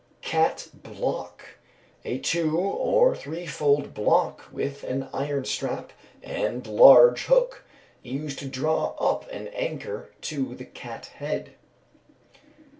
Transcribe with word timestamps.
_Cat 0.21 0.69
block. 0.73 1.57
A 2.03 2.17
two 2.17 2.57
or 2.57 3.15
threefold 3.15 3.93
block 3.93 4.45
with 4.51 4.83
an 4.83 5.07
iron 5.13 5.45
strap 5.45 5.93
and 6.23 6.65
large 6.65 7.25
hook, 7.25 7.63
used 8.01 8.39
to 8.39 8.47
draw 8.47 8.95
up 8.99 9.29
an 9.31 9.47
anchor 9.49 10.09
to 10.21 10.55
the 10.55 10.65
cat 10.65 11.05
head. 11.17 11.53